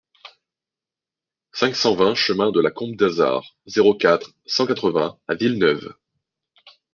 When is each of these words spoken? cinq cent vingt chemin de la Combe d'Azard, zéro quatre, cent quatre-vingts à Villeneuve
cinq 1.53 1.75
cent 1.75 1.93
vingt 1.93 2.15
chemin 2.15 2.49
de 2.51 2.59
la 2.59 2.71
Combe 2.71 2.95
d'Azard, 2.95 3.55
zéro 3.67 3.93
quatre, 3.93 4.31
cent 4.47 4.65
quatre-vingts 4.65 5.19
à 5.27 5.35
Villeneuve 5.35 5.93